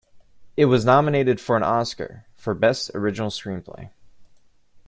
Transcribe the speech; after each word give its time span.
It 0.57 0.65
was 0.65 0.83
nominated 0.83 1.39
for 1.39 1.55
an 1.55 1.61
Oscar 1.61 2.25
for 2.35 2.55
best 2.55 2.89
original 2.95 3.29
screenplay. 3.29 3.91